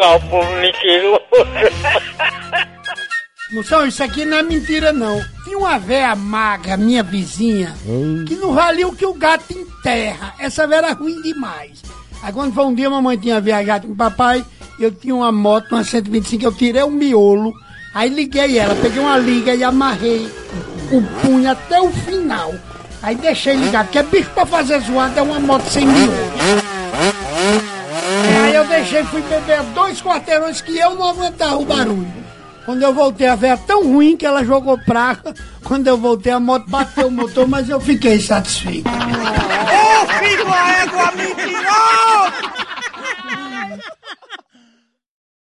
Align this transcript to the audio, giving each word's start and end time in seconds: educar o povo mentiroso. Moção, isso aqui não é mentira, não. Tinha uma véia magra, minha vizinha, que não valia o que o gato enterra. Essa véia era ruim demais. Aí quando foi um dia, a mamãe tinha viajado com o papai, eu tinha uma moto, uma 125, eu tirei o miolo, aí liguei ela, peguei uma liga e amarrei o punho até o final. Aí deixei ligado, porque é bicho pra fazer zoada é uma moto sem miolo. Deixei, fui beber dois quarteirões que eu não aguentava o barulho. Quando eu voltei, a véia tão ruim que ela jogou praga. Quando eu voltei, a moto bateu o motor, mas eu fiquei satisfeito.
educar 0.00 0.16
o 0.16 0.20
povo 0.20 0.50
mentiroso. 0.56 1.20
Moção, 3.52 3.86
isso 3.86 4.02
aqui 4.02 4.24
não 4.24 4.38
é 4.38 4.42
mentira, 4.42 4.92
não. 4.92 5.20
Tinha 5.44 5.58
uma 5.58 5.78
véia 5.78 6.14
magra, 6.14 6.76
minha 6.76 7.02
vizinha, 7.02 7.74
que 8.26 8.36
não 8.36 8.54
valia 8.54 8.86
o 8.86 8.94
que 8.94 9.04
o 9.04 9.12
gato 9.12 9.52
enterra. 9.52 10.34
Essa 10.38 10.66
véia 10.66 10.78
era 10.78 10.92
ruim 10.92 11.20
demais. 11.20 11.82
Aí 12.22 12.32
quando 12.32 12.54
foi 12.54 12.64
um 12.64 12.74
dia, 12.74 12.86
a 12.86 12.90
mamãe 12.90 13.18
tinha 13.18 13.40
viajado 13.40 13.88
com 13.88 13.92
o 13.92 13.96
papai, 13.96 14.44
eu 14.78 14.92
tinha 14.92 15.14
uma 15.14 15.32
moto, 15.32 15.72
uma 15.72 15.82
125, 15.82 16.44
eu 16.44 16.52
tirei 16.52 16.82
o 16.82 16.90
miolo, 16.90 17.52
aí 17.94 18.08
liguei 18.08 18.58
ela, 18.58 18.74
peguei 18.76 19.00
uma 19.00 19.18
liga 19.18 19.54
e 19.54 19.64
amarrei 19.64 20.30
o 20.92 21.02
punho 21.20 21.50
até 21.50 21.80
o 21.80 21.90
final. 21.90 22.54
Aí 23.02 23.16
deixei 23.16 23.56
ligado, 23.56 23.86
porque 23.86 23.98
é 23.98 24.02
bicho 24.02 24.30
pra 24.30 24.46
fazer 24.46 24.78
zoada 24.80 25.18
é 25.18 25.22
uma 25.22 25.40
moto 25.40 25.64
sem 25.64 25.86
miolo. 25.86 26.59
Deixei, 28.80 29.04
fui 29.04 29.20
beber 29.20 29.62
dois 29.74 30.00
quarteirões 30.00 30.62
que 30.62 30.78
eu 30.78 30.94
não 30.94 31.10
aguentava 31.10 31.58
o 31.58 31.66
barulho. 31.66 32.10
Quando 32.64 32.82
eu 32.82 32.94
voltei, 32.94 33.26
a 33.26 33.36
véia 33.36 33.54
tão 33.58 33.84
ruim 33.84 34.16
que 34.16 34.24
ela 34.24 34.42
jogou 34.42 34.78
praga. 34.78 35.34
Quando 35.62 35.86
eu 35.86 35.98
voltei, 35.98 36.32
a 36.32 36.40
moto 36.40 36.64
bateu 36.66 37.08
o 37.08 37.10
motor, 37.10 37.46
mas 37.46 37.68
eu 37.68 37.78
fiquei 37.78 38.18
satisfeito. 38.18 38.88